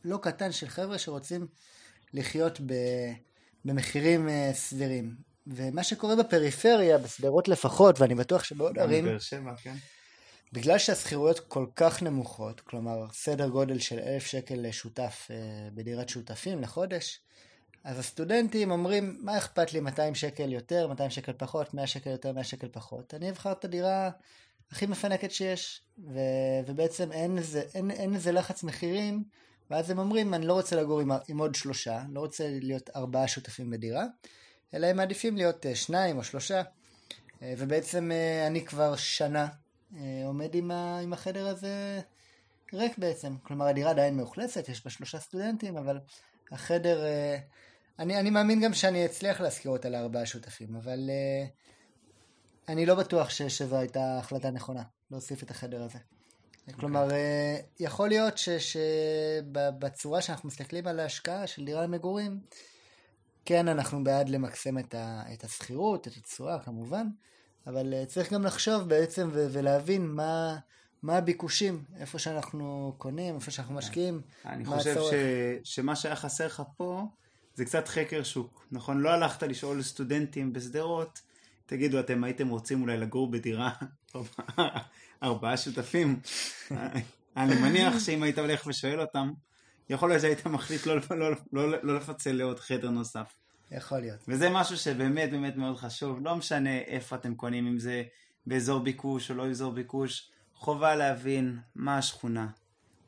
לא 0.05 0.19
קטן 0.21 0.51
של 0.51 0.67
חבר'ה 0.67 0.97
שרוצים 0.97 1.47
לחיות 2.13 2.59
במחירים 3.65 4.29
אה, 4.29 4.51
סבירים. 4.53 5.15
ומה 5.47 5.83
שקורה 5.83 6.15
בפריפריה, 6.15 6.97
בשדרות 6.97 7.47
לפחות, 7.47 8.01
ואני 8.01 8.15
בטוח 8.15 8.43
שבעוד 8.43 8.79
ערים... 8.79 9.05
בבאר 9.05 9.19
שבע, 9.19 9.53
כן. 9.61 9.75
בגלל 10.53 10.77
שהשכירויות 10.77 11.39
כל 11.39 11.65
כך 11.75 12.03
נמוכות, 12.03 12.61
כלומר 12.61 13.05
סדר 13.13 13.47
גודל 13.47 13.79
של 13.79 13.99
אלף 13.99 14.25
שקל 14.25 14.55
לשותף 14.57 15.27
אה, 15.31 15.69
בדירת 15.73 16.09
שותפים 16.09 16.61
לחודש, 16.61 17.19
אז 17.83 17.99
הסטודנטים 17.99 18.71
אומרים, 18.71 19.17
מה 19.21 19.37
אכפת 19.37 19.73
לי 19.73 19.79
200 19.79 20.15
שקל 20.15 20.51
יותר, 20.51 20.87
200 20.87 21.09
שקל 21.09 21.33
פחות, 21.37 21.73
100 21.73 21.87
שקל 21.87 22.09
יותר, 22.09 22.31
100 22.31 22.43
שקל 22.43 22.67
פחות. 22.71 23.13
אני 23.13 23.29
אבחר 23.29 23.51
את 23.51 23.65
הדירה 23.65 24.09
הכי 24.71 24.85
מפנקת 24.85 25.31
שיש, 25.31 25.81
ו, 26.13 26.19
ובעצם 26.65 27.11
אין 27.11 27.35
לזה, 27.35 27.63
אין, 27.73 27.91
אין 27.91 28.13
לזה 28.13 28.31
לחץ 28.31 28.63
מחירים, 28.63 29.23
ואז 29.69 29.89
הם 29.89 29.99
אומרים, 29.99 30.33
אני 30.33 30.47
לא 30.47 30.53
רוצה 30.53 30.75
לגור 30.75 31.01
עם, 31.01 31.11
עם 31.27 31.37
עוד 31.37 31.55
שלושה, 31.55 32.03
לא 32.09 32.19
רוצה 32.19 32.47
להיות 32.49 32.89
ארבעה 32.95 33.27
שותפים 33.27 33.69
בדירה, 33.69 34.05
אלא 34.73 34.87
הם 34.87 34.97
מעדיפים 34.97 35.37
להיות 35.37 35.65
אה, 35.65 35.75
שניים 35.75 36.17
או 36.17 36.23
שלושה, 36.23 36.61
אה, 37.41 37.53
ובעצם 37.57 38.11
אני 38.47 38.65
כבר 38.65 38.95
שנה 38.95 39.47
עומד 40.25 40.55
עם, 40.55 40.71
ה, 40.71 40.99
עם 40.99 41.13
החדר 41.13 41.47
הזה 41.47 42.01
ריק 42.73 42.97
בעצם. 42.97 43.35
כלומר, 43.43 43.67
הדירה 43.67 43.89
עדיין 43.89 44.17
מאוכלסת, 44.17 44.69
יש 44.69 44.83
בה 44.83 44.89
שלושה 44.89 45.19
סטודנטים, 45.19 45.77
אבל 45.77 45.99
החדר... 46.51 47.03
אני, 47.99 48.19
אני 48.19 48.29
מאמין 48.29 48.61
גם 48.61 48.73
שאני 48.73 49.05
אצליח 49.05 49.41
להשכיר 49.41 49.71
אותה 49.71 49.89
לארבעה 49.89 50.25
שותפים, 50.25 50.75
אבל 50.75 51.09
אני 52.69 52.85
לא 52.85 52.95
בטוח 52.95 53.29
שזו 53.29 53.77
הייתה 53.77 54.17
החלטה 54.17 54.51
נכונה, 54.51 54.83
להוסיף 55.11 55.43
את 55.43 55.51
החדר 55.51 55.83
הזה. 55.83 55.99
Okay. 56.69 56.73
כלומר, 56.79 57.03
אוקיי. 57.03 57.63
יכול 57.79 58.09
להיות 58.09 58.33
שבצורה 58.37 60.21
שאנחנו 60.21 60.47
מסתכלים 60.47 60.87
על 60.87 60.99
ההשקעה 60.99 61.47
של 61.47 61.65
דירה 61.65 61.83
למגורים, 61.83 62.39
כן, 63.45 63.67
אנחנו 63.67 64.03
בעד 64.03 64.29
למקסם 64.29 64.77
את, 64.79 64.95
ה, 64.95 65.23
את 65.33 65.43
השכירות, 65.43 66.07
את 66.07 66.13
התשואה 66.17 66.59
כמובן, 66.59 67.07
אבל 67.67 67.93
אה, 67.93 68.05
צריך 68.05 68.33
גם 68.33 68.43
לחשוב 68.43 68.89
בעצם 68.89 69.29
ו, 69.33 69.47
ולהבין 69.51 70.07
מה, 70.07 70.57
מה 71.03 71.17
הביקושים, 71.17 71.83
איפה 71.99 72.19
שאנחנו 72.19 72.95
קונים, 72.97 73.35
איפה 73.35 73.51
שאנחנו 73.51 73.75
משקיעים. 73.75 74.21
אני 74.45 74.65
חושב 74.65 74.95
ש, 74.95 75.13
שמה 75.63 75.95
שהיה 75.95 76.15
חסר 76.15 76.45
לך 76.45 76.63
פה 76.77 77.07
זה 77.55 77.65
קצת 77.65 77.87
חקר 77.87 78.23
שוק, 78.23 78.65
נכון? 78.71 79.01
לא 79.01 79.09
הלכת 79.09 79.43
לשאול 79.43 79.81
סטודנטים 79.81 80.53
בשדרות, 80.53 81.21
תגידו, 81.65 81.99
אתם 81.99 82.23
הייתם 82.23 82.49
רוצים 82.49 82.81
אולי 82.81 82.97
לגור 82.97 83.31
בדירה 83.31 83.71
ארבעה 85.23 85.57
שותפים? 85.57 86.19
אני 87.37 87.55
מניח 87.55 87.99
שאם 87.99 88.23
היית 88.23 88.37
הולך 88.37 88.67
ושואל 88.67 89.01
אותם, 89.01 89.31
יכול 89.89 90.09
להיות 90.09 90.21
שהיית 90.21 90.45
מחליט 90.45 90.85
לא, 90.85 90.95
לא, 90.95 91.01
לא, 91.09 91.31
לא, 91.53 91.77
לא 91.83 91.95
לפצל 91.95 92.31
לעוד 92.31 92.59
חדר 92.59 92.89
נוסף. 92.89 93.33
יכול 93.71 93.99
להיות. 93.99 94.19
וזה 94.27 94.49
משהו 94.49 94.77
שבאמת 94.77 95.31
באמת 95.31 95.55
מאוד 95.55 95.77
חשוב, 95.77 96.19
לא 96.21 96.35
משנה 96.35 96.77
איפה 96.77 97.15
אתם 97.15 97.35
קונים, 97.35 97.67
אם 97.67 97.79
זה 97.79 98.03
באזור 98.47 98.79
ביקוש 98.79 99.31
או 99.31 99.35
לא 99.35 99.49
אזור 99.49 99.73
ביקוש, 99.73 100.31
חובה 100.55 100.95
להבין 100.95 101.59
מה 101.75 101.97
השכונה, 101.97 102.47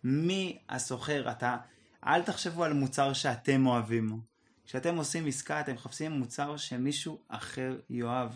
מי 0.04 0.60
הסוחר, 0.70 1.32
אתה, 1.32 1.58
אל 2.06 2.22
תחשבו 2.22 2.64
על 2.64 2.74
מוצר 2.74 3.14
שאתם 3.14 3.68
אוהבים. 3.68 4.20
כשאתם 4.66 4.96
עושים 4.96 5.28
עסקה 5.28 5.60
אתם 5.60 5.74
מחפשים 5.74 6.12
מוצר 6.12 6.58
שמישהו 6.58 7.20
אחר 7.28 7.80
יאהב. 7.90 8.32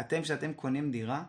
אתם 0.00 0.22
כשאתם 0.22 0.52
קונים 0.52 0.90
דירה, 0.90 1.24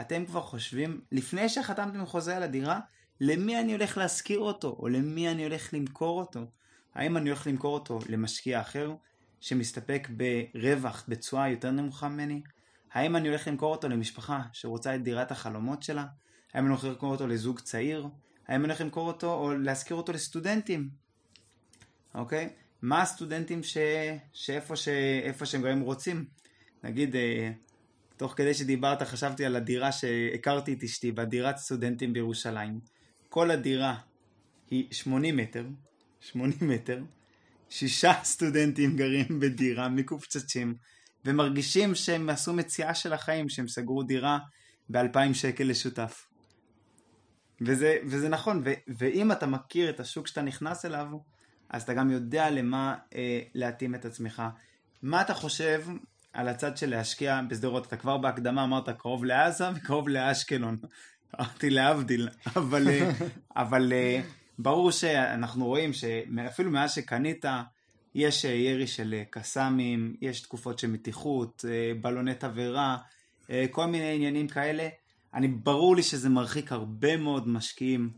אתם 0.00 0.26
כבר 0.26 0.40
חושבים, 0.40 1.00
לפני 1.12 1.48
שחתמתם 1.48 2.06
חוזה 2.06 2.36
על 2.36 2.42
הדירה, 2.42 2.80
למי 3.20 3.60
אני 3.60 3.72
הולך 3.72 3.98
להשכיר 3.98 4.38
אותו, 4.38 4.76
או 4.78 4.88
למי 4.88 5.30
אני 5.30 5.44
הולך 5.44 5.74
למכור 5.74 6.20
אותו. 6.20 6.40
האם 6.94 7.16
אני 7.16 7.30
הולך 7.30 7.46
למכור 7.46 7.74
אותו 7.74 7.98
למשקיע 8.08 8.60
אחר, 8.60 8.94
שמסתפק 9.40 10.08
ברווח, 10.54 11.04
בתשואה 11.08 11.48
יותר 11.48 11.70
נמוכה 11.70 12.08
ממני? 12.08 12.42
האם 12.92 13.16
אני 13.16 13.28
הולך 13.28 13.48
למכור 13.48 13.74
אותו 13.74 13.88
למשפחה 13.88 14.42
שרוצה 14.52 14.94
את 14.94 15.02
דירת 15.02 15.30
החלומות 15.30 15.82
שלה? 15.82 16.06
האם 16.54 16.64
אני 16.64 16.72
הולך 16.72 16.84
למכור 16.84 17.10
אותו 17.10 17.26
לזוג 17.26 17.60
צעיר? 17.60 18.08
האם 18.48 18.60
אני 18.60 18.64
הולך 18.64 18.80
למכור 18.80 19.06
אותו 19.06 19.34
או 19.34 19.52
להשכיר 19.54 19.96
אותו 19.96 20.12
לסטודנטים? 20.12 20.88
אוקיי? 22.14 22.48
מה 22.82 23.02
הסטודנטים 23.02 23.62
ש... 23.62 23.76
שאיפה, 24.32 24.76
ש... 24.76 24.88
שהם 25.44 25.62
גרים 25.62 25.80
רוצים? 25.80 26.24
נגיד, 26.84 27.16
אה, 27.16 27.52
תוך 28.16 28.34
כדי 28.36 28.54
שדיברת 28.54 29.02
חשבתי 29.02 29.44
על 29.44 29.56
הדירה 29.56 29.92
שהכרתי 29.92 30.72
את 30.72 30.82
אשתי, 30.82 31.12
בדירת 31.12 31.56
סטודנטים 31.56 32.12
בירושלים. 32.12 32.80
כל 33.28 33.50
הדירה 33.50 33.96
היא 34.70 34.86
80 34.90 35.36
מטר, 35.36 35.66
80 36.20 36.58
מטר, 36.60 37.02
שישה 37.70 38.12
סטודנטים 38.24 38.96
גרים 38.96 39.40
בדירה 39.40 39.88
מקופצצים, 39.88 40.74
ומרגישים 41.24 41.94
שהם 41.94 42.28
עשו 42.28 42.52
מציאה 42.52 42.94
של 42.94 43.12
החיים, 43.12 43.48
שהם 43.48 43.68
סגרו 43.68 44.02
דירה 44.02 44.38
ב-2,000 44.88 45.34
שקל 45.34 45.64
לשותף. 45.64 46.26
וזה, 47.60 47.96
וזה 48.06 48.28
נכון, 48.28 48.62
ו, 48.64 48.72
ואם 48.98 49.32
אתה 49.32 49.46
מכיר 49.46 49.90
את 49.90 50.00
השוק 50.00 50.26
שאתה 50.26 50.42
נכנס 50.42 50.84
אליו, 50.84 51.06
אז 51.70 51.82
אתה 51.82 51.94
גם 51.94 52.10
יודע 52.10 52.50
למה 52.50 52.96
אה, 53.14 53.40
להתאים 53.54 53.94
את 53.94 54.04
עצמך. 54.04 54.42
מה 55.02 55.20
אתה 55.20 55.34
חושב 55.34 55.84
על 56.32 56.48
הצד 56.48 56.76
של 56.76 56.90
להשקיע 56.90 57.40
בשדרות? 57.48 57.86
אתה 57.86 57.96
כבר 57.96 58.18
בהקדמה 58.18 58.64
אמרת 58.64 58.88
קרוב 58.88 59.24
לעזה 59.24 59.64
וקרוב 59.76 60.08
לאשקלון. 60.08 60.76
אמרתי 61.40 61.70
להבדיל, 61.70 62.28
אבל, 62.56 62.88
אה, 62.88 63.10
אבל 63.56 63.92
אה, 63.92 64.20
ברור 64.58 64.90
שאנחנו 64.90 65.66
רואים 65.66 65.92
שאפילו 65.92 66.70
מאז 66.70 66.92
שקנית, 66.92 67.44
יש 68.14 68.44
אה, 68.44 68.50
ירי 68.50 68.86
של 68.86 69.22
קסאמים, 69.30 70.16
יש 70.20 70.40
תקופות 70.40 70.78
של 70.78 70.90
מתיחות, 70.90 71.64
בלוני 72.00 72.34
תבערה, 72.34 72.96
כל 73.70 73.86
מיני 73.86 74.14
עניינים 74.14 74.48
כאלה. 74.48 74.88
אני, 75.34 75.48
ברור 75.48 75.96
לי 75.96 76.02
שזה 76.02 76.28
מרחיק 76.28 76.72
הרבה 76.72 77.16
מאוד 77.16 77.48
משקיעים 77.48 78.10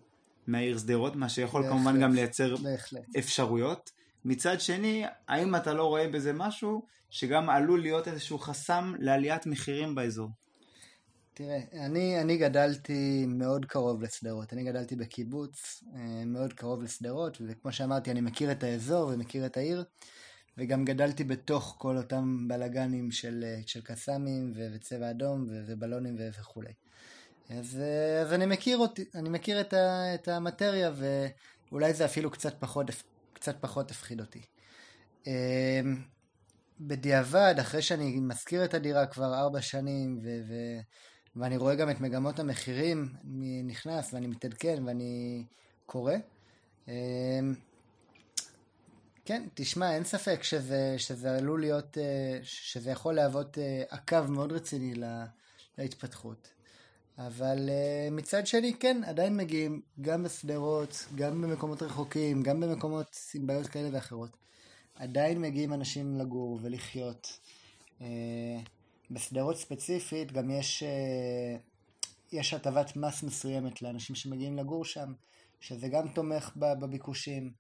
מהעיר 0.47 0.79
שדרות, 0.79 1.17
מה 1.17 1.29
שיכול 1.29 1.63
בהחלט, 1.63 1.77
כמובן 1.77 2.01
גם 2.01 2.15
לייצר 2.15 2.57
בהחלט. 2.57 3.17
אפשרויות. 3.19 3.91
מצד 4.25 4.61
שני, 4.61 5.05
האם 5.29 5.57
אתה 5.57 5.75
לא 5.75 5.85
רואה 5.85 6.09
בזה 6.09 6.33
משהו 6.33 6.83
שגם 7.11 7.51
עלול 7.51 7.81
להיות 7.81 8.09
איזשהו 8.09 8.39
חסם 8.39 8.95
לעליית 8.99 9.47
מחירים 9.47 9.95
באזור? 9.95 10.31
תראה, 11.39 11.61
אני, 11.73 12.21
אני 12.21 12.37
גדלתי 12.37 13.27
מאוד 13.29 13.65
קרוב 13.65 14.03
לשדרות, 14.03 14.53
אני 14.53 14.65
גדלתי 14.65 14.97
בקיבוץ 14.97 15.85
אה, 15.95 16.25
מאוד 16.27 16.53
קרוב 16.53 16.83
לשדרות, 16.83 17.39
וכמו 17.47 17.73
שאמרתי, 17.73 18.11
אני 18.11 18.21
מכיר 18.21 18.53
את 18.53 18.63
האזור 18.63 19.11
ומכיר 19.15 19.47
את 19.47 19.57
העיר, 19.57 19.85
וגם 20.57 20.85
גדלתי 20.85 21.25
בתוך 21.25 21.75
כל 21.79 21.97
אותם 21.97 22.49
בלאגנים 22.49 23.11
של, 23.11 23.45
אה, 23.47 23.61
של 23.67 23.81
קסאמים 23.81 24.53
וצבע 24.57 25.11
אדום 25.11 25.47
ובלונים 25.67 26.17
וכולי. 26.41 26.73
אז, 27.51 27.81
אה, 27.81 28.21
אז 28.21 28.33
אני 28.33 28.47
מכיר 28.47 28.79
אותי, 28.79 29.05
אני 29.15 29.29
מכיר 29.29 29.61
את, 29.61 29.73
ה, 29.73 30.15
את 30.15 30.29
המטריה, 30.29 30.91
ואולי 31.71 31.95
זה 31.95 32.05
אפילו 32.05 32.31
קצת 32.31 32.61
פחות, 32.61 32.87
קצת 33.33 33.57
פחות 33.61 33.91
הפחיד 33.91 34.21
אותי. 34.21 34.43
בדיעבד, 36.81 37.55
אחרי 37.61 37.83
שאני 37.83 38.21
מזכיר 38.21 38.65
את 38.65 38.75
הדירה 38.75 39.07
כבר 39.07 39.35
ארבע 39.35 39.61
שנים, 39.61 40.19
ו, 40.23 40.41
ו, 40.49 40.55
ואני 41.39 41.57
רואה 41.57 41.75
גם 41.75 41.91
את 41.91 42.01
מגמות 42.01 42.39
המחירים, 42.39 43.09
אני 43.25 43.63
נכנס 43.63 44.15
ואני 44.15 44.27
מתעדכן 44.27 44.83
ואני 44.87 45.45
קורא. 45.87 46.15
אמ, 46.89 47.55
כן, 49.25 49.43
תשמע, 49.55 49.95
אין 49.95 50.05
ספק 50.05 50.43
שזה, 50.43 50.95
שזה 50.99 51.37
עלול 51.37 51.61
להיות, 51.61 51.99
אה, 51.99 52.39
שזה 52.43 52.91
יכול 52.91 53.15
להוות 53.15 53.59
אה, 53.59 53.83
עקב 53.89 54.31
מאוד 54.31 54.53
רציני 54.53 54.95
להתפתחות. 55.79 56.49
אבל 57.19 57.69
אה, 57.69 58.09
מצד 58.11 58.47
שני, 58.47 58.75
כן, 58.81 59.05
עדיין 59.07 59.37
מגיעים 59.37 59.81
גם 60.01 60.23
בשדרות, 60.23 61.07
גם 61.15 61.43
במקומות 61.43 61.83
רחוקים, 61.83 62.43
גם 62.43 62.61
במקומות 62.61 63.17
עם 63.35 63.47
בעיות 63.47 63.67
כאלה 63.67 63.89
ואחרות. 63.93 64.37
עדיין 64.95 65.41
מגיעים 65.41 65.73
אנשים 65.73 66.19
לגור 66.19 66.59
ולחיות. 66.63 67.39
בשדרות 69.11 69.57
ספציפית 69.57 70.33
גם 70.33 70.51
יש, 70.51 70.83
אה, 70.83 71.57
יש 72.33 72.55
הטבת 72.55 72.97
מס 72.97 73.23
מסוימת 73.23 73.83
לאנשים 73.83 74.17
שמגיעים 74.17 74.59
לגור 74.59 74.85
שם, 74.85 75.13
שזה 75.61 75.89
גם 75.89 76.09
תומך 76.09 76.53
בביקושים, 76.57 77.53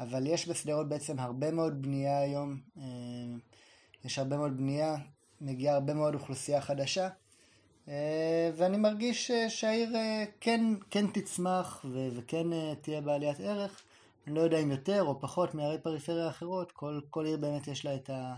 אבל 0.00 0.26
יש 0.26 0.48
בשדרות 0.48 0.88
בעצם 0.88 1.18
הרבה 1.18 1.50
מאוד 1.50 1.82
בנייה 1.82 2.18
היום, 2.18 2.60
אה, 2.78 2.82
יש 4.04 4.18
הרבה 4.18 4.36
מאוד 4.36 4.56
בנייה, 4.56 4.96
מגיעה 5.40 5.74
הרבה 5.74 5.94
מאוד 5.94 6.14
אוכלוסייה 6.14 6.60
חדשה, 6.60 7.08
אה, 7.88 8.50
ואני 8.56 8.76
מרגיש 8.76 9.30
שהעיר 9.48 9.96
כן, 10.40 10.64
כן 10.90 11.06
תצמח 11.06 11.84
וכן 12.14 12.46
תהיה 12.80 13.00
בעליית 13.00 13.40
ערך. 13.40 13.82
אני 14.26 14.34
לא 14.34 14.40
יודע 14.40 14.58
אם 14.58 14.70
יותר 14.70 15.02
או 15.02 15.20
פחות 15.20 15.54
מערי 15.54 15.78
פריפריה 15.78 16.28
אחרות, 16.28 16.72
כל, 16.72 17.00
כל 17.10 17.26
עיר 17.26 17.36
באמת 17.36 17.68
יש 17.68 17.84
לה 17.84 17.94
את, 17.94 18.10
ה, 18.10 18.34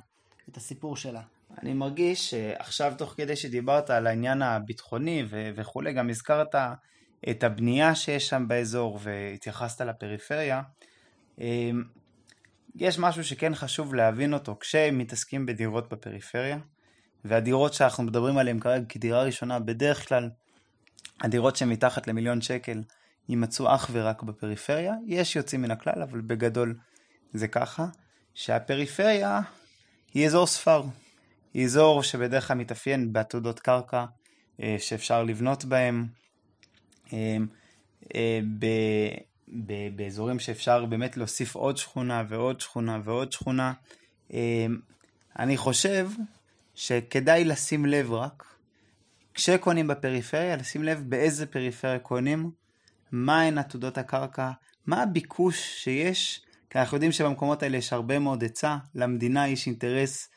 את 0.48 0.56
הסיפור 0.56 0.96
שלה. 0.96 1.22
אני 1.62 1.74
מרגיש 1.74 2.30
שעכשיו 2.30 2.92
תוך 2.98 3.14
כדי 3.16 3.36
שדיברת 3.36 3.90
על 3.90 4.06
העניין 4.06 4.42
הביטחוני 4.42 5.24
ו- 5.30 5.50
וכולי, 5.56 5.92
גם 5.92 6.10
הזכרת 6.10 6.54
את 7.30 7.44
הבנייה 7.44 7.94
שיש 7.94 8.28
שם 8.28 8.48
באזור 8.48 8.98
והתייחסת 9.02 9.80
לפריפריה. 9.80 10.62
אמ, 11.40 11.84
יש 12.76 12.98
משהו 12.98 13.24
שכן 13.24 13.54
חשוב 13.54 13.94
להבין 13.94 14.34
אותו 14.34 14.56
כשמתעסקים 14.60 15.46
בדירות 15.46 15.92
בפריפריה, 15.92 16.58
והדירות 17.24 17.74
שאנחנו 17.74 18.04
מדברים 18.04 18.38
עליהן 18.38 18.60
כרגע 18.60 18.84
כדירה 18.88 19.22
ראשונה, 19.22 19.58
בדרך 19.58 20.08
כלל 20.08 20.30
הדירות 21.20 21.56
שמתחת 21.56 22.06
למיליון 22.06 22.40
שקל 22.40 22.82
יימצאו 23.28 23.74
אך 23.74 23.90
ורק 23.92 24.22
בפריפריה. 24.22 24.94
יש 25.06 25.36
יוצאים 25.36 25.62
מן 25.62 25.70
הכלל, 25.70 26.02
אבל 26.02 26.20
בגדול 26.20 26.78
זה 27.32 27.48
ככה. 27.48 27.86
שהפריפריה 28.34 29.40
היא 30.14 30.26
אזור 30.26 30.46
ספר. 30.46 30.82
היא 31.54 31.64
אזור 31.64 32.02
שבדרך 32.02 32.48
כלל 32.48 32.56
מתאפיין 32.56 33.12
בעתודות 33.12 33.60
קרקע 33.60 34.04
אה, 34.62 34.76
שאפשר 34.78 35.22
לבנות 35.24 35.64
בהם, 35.64 36.06
אה, 37.12 37.36
אה, 38.14 38.40
באזורים 39.96 40.38
שאפשר 40.38 40.84
באמת 40.84 41.16
להוסיף 41.16 41.54
עוד 41.54 41.76
שכונה 41.76 42.24
ועוד 42.28 42.60
שכונה 42.60 43.00
ועוד 43.04 43.32
שכונה. 43.32 43.72
אני 45.38 45.56
חושב 45.56 46.10
שכדאי 46.74 47.44
לשים 47.44 47.86
לב 47.86 48.12
רק, 48.12 48.44
כשקונים 49.34 49.86
בפריפריה, 49.86 50.56
לשים 50.56 50.82
לב 50.82 51.02
באיזה 51.08 51.46
פריפריה 51.46 51.98
קונים, 51.98 52.50
מהן 53.12 53.58
עתודות 53.58 53.98
הקרקע, 53.98 54.50
מה 54.86 55.02
הביקוש 55.02 55.84
שיש, 55.84 56.40
כי 56.70 56.78
אנחנו 56.78 56.96
יודעים 56.96 57.12
שבמקומות 57.12 57.62
האלה 57.62 57.76
יש 57.76 57.92
הרבה 57.92 58.18
מאוד 58.18 58.42
היצע, 58.42 58.76
למדינה 58.94 59.48
יש 59.48 59.66
אינטרס 59.66 60.28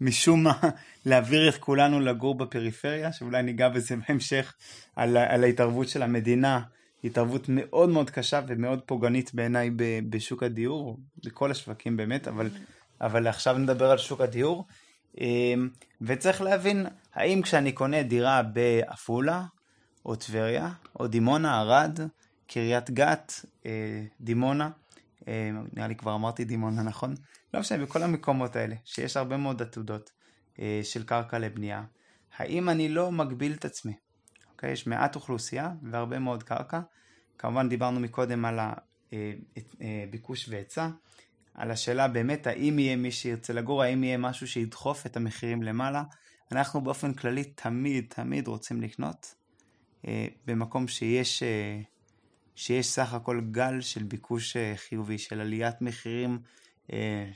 משום 0.00 0.42
מה 0.42 0.52
להעביר 1.06 1.48
את 1.48 1.56
כולנו 1.56 2.00
לגור 2.00 2.34
בפריפריה, 2.34 3.12
שאולי 3.12 3.42
ניגע 3.42 3.68
בזה 3.68 3.94
בהמשך, 4.08 4.54
על, 4.96 5.16
על 5.16 5.44
ההתערבות 5.44 5.88
של 5.88 6.02
המדינה, 6.02 6.60
התערבות 7.04 7.46
מאוד 7.48 7.88
מאוד 7.88 8.10
קשה 8.10 8.40
ומאוד 8.46 8.80
פוגענית 8.86 9.34
בעיניי 9.34 9.70
בשוק 10.08 10.42
הדיור, 10.42 10.98
בכל 11.24 11.50
השווקים 11.50 11.96
באמת, 11.96 12.28
אבל, 12.28 12.50
אבל 13.00 13.26
עכשיו 13.26 13.58
נדבר 13.58 13.90
על 13.90 13.98
שוק 13.98 14.20
הדיור. 14.20 14.66
אמ, 15.20 15.68
וצריך 16.00 16.42
להבין, 16.42 16.86
האם 17.14 17.42
כשאני 17.42 17.72
קונה 17.72 18.02
דירה 18.02 18.42
בעפולה, 18.42 19.44
או 20.06 20.16
טבריה, 20.16 20.70
או 21.00 21.06
דימונה, 21.06 21.60
ערד, 21.60 22.00
קריית 22.46 22.90
גת, 22.90 23.32
אה, 23.66 24.02
דימונה, 24.20 24.70
נראה 25.72 25.88
לי 25.88 25.96
כבר 25.96 26.14
אמרתי 26.14 26.44
דימונה, 26.44 26.82
נכון? 26.82 27.14
לא 27.54 27.60
משנה, 27.60 27.84
בכל 27.84 28.02
המקומות 28.02 28.56
האלה, 28.56 28.74
שיש 28.84 29.16
הרבה 29.16 29.36
מאוד 29.36 29.62
עתודות 29.62 30.10
אה, 30.58 30.80
של 30.82 31.04
קרקע 31.04 31.38
לבנייה, 31.38 31.84
האם 32.36 32.68
אני 32.68 32.88
לא 32.88 33.12
מגביל 33.12 33.52
את 33.52 33.64
עצמי? 33.64 33.92
אוקיי? 34.52 34.72
יש 34.72 34.86
מעט 34.86 35.14
אוכלוסייה 35.14 35.70
והרבה 35.82 36.18
מאוד 36.18 36.42
קרקע. 36.42 36.80
כמובן 37.38 37.68
דיברנו 37.68 38.00
מקודם 38.00 38.44
על 38.44 38.58
הביקוש 39.80 40.48
והיצע, 40.48 40.88
על 41.54 41.70
השאלה 41.70 42.08
באמת 42.08 42.46
האם 42.46 42.78
יהיה 42.78 42.96
מי 42.96 43.10
שירצה 43.10 43.52
לגור, 43.52 43.82
האם 43.82 44.04
יהיה 44.04 44.18
משהו 44.18 44.48
שידחוף 44.48 45.06
את 45.06 45.16
המחירים 45.16 45.62
למעלה. 45.62 46.02
אנחנו 46.52 46.80
באופן 46.80 47.14
כללי 47.14 47.44
תמיד 47.44 48.04
תמיד 48.08 48.48
רוצים 48.48 48.82
לקנות 48.82 49.34
במקום 50.46 50.88
שיש 50.88 51.42
שיש 52.56 52.86
סך 52.86 53.14
הכל 53.14 53.40
גל 53.50 53.80
של 53.80 54.02
ביקוש 54.02 54.56
אה, 54.56 54.72
חיובי, 54.76 55.18
של 55.18 55.40
עליית 55.40 55.80
מחירים, 55.80 56.38
אה, 56.92 57.30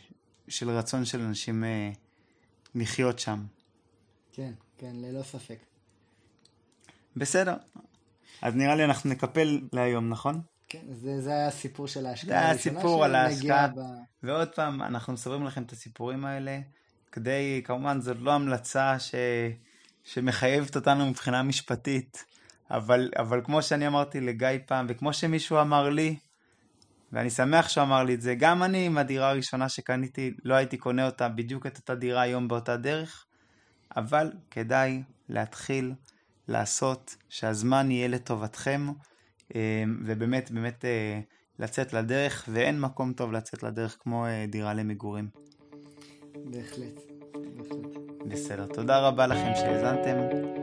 של 0.48 0.70
רצון 0.70 1.04
של 1.04 1.20
אנשים 1.20 1.64
אה, 1.64 1.90
לחיות 2.74 3.18
שם. 3.18 3.44
כן, 4.32 4.52
כן, 4.78 4.92
ללא 4.94 5.22
ספק. 5.22 5.58
בסדר. 7.16 7.54
אז 8.42 8.54
נראה 8.54 8.74
לי 8.74 8.84
אנחנו 8.84 9.10
נקפל 9.10 9.60
להיום, 9.72 10.08
נכון? 10.08 10.40
כן, 10.68 10.82
זה, 10.92 11.20
זה 11.20 11.30
היה 11.30 11.46
הסיפור 11.46 11.88
של 11.88 12.06
ההשקעה. 12.06 12.28
זה 12.28 12.38
היה 12.38 12.50
הסיפור 12.50 13.04
על 13.04 13.14
ההשקעה. 13.14 13.68
ב... 13.68 13.80
ועוד 14.22 14.48
פעם, 14.48 14.82
אנחנו 14.82 15.12
מספרים 15.12 15.44
לכם 15.44 15.62
את 15.62 15.72
הסיפורים 15.72 16.24
האלה, 16.24 16.60
כדי, 17.12 17.62
כמובן, 17.64 18.00
זאת 18.00 18.16
לא 18.20 18.32
המלצה 18.32 18.98
ש... 18.98 19.14
שמחייבת 20.04 20.76
אותנו 20.76 21.10
מבחינה 21.10 21.42
משפטית. 21.42 22.24
אבל, 22.70 23.10
אבל 23.18 23.40
כמו 23.44 23.62
שאני 23.62 23.86
אמרתי 23.86 24.20
לגיא 24.20 24.48
פעם, 24.66 24.86
וכמו 24.88 25.12
שמישהו 25.12 25.60
אמר 25.60 25.88
לי, 25.88 26.16
ואני 27.12 27.30
שמח 27.30 27.68
שהוא 27.68 27.84
אמר 27.84 28.04
לי 28.04 28.14
את 28.14 28.20
זה, 28.20 28.34
גם 28.34 28.62
אני 28.62 28.86
עם 28.86 28.98
הדירה 28.98 29.30
הראשונה 29.30 29.68
שקניתי, 29.68 30.34
לא 30.44 30.54
הייתי 30.54 30.76
קונה 30.76 31.06
אותה 31.06 31.28
בדיוק 31.28 31.66
את 31.66 31.76
אותה 31.76 31.94
דירה 31.94 32.20
היום 32.20 32.48
באותה 32.48 32.76
דרך, 32.76 33.26
אבל 33.96 34.32
כדאי 34.50 35.02
להתחיל 35.28 35.94
לעשות 36.48 37.16
שהזמן 37.28 37.90
יהיה 37.90 38.08
לטובתכם, 38.08 38.86
אה, 39.54 39.84
ובאמת 40.04 40.50
באמת 40.50 40.84
אה, 40.84 41.20
לצאת 41.58 41.92
לדרך, 41.92 42.48
ואין 42.52 42.80
מקום 42.80 43.12
טוב 43.12 43.32
לצאת 43.32 43.62
לדרך 43.62 43.96
כמו 44.00 44.26
אה, 44.26 44.44
דירה 44.48 44.74
למגורים. 44.74 45.28
בהחלט, 46.44 47.00
בהחלט. 47.56 47.96
בסדר, 48.28 48.66
תודה 48.66 48.98
רבה 48.98 49.26
לכם 49.26 49.52
שהאזנתם. 49.54 50.59